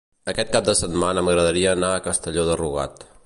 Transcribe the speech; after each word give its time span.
Aquest 0.31 0.53
cap 0.55 0.65
de 0.69 0.73
setmana 0.79 1.23
m'agradaria 1.27 1.77
anar 1.79 1.93
a 1.99 2.03
Castelló 2.09 2.49
de 2.51 2.57
Rugat. 2.65 3.07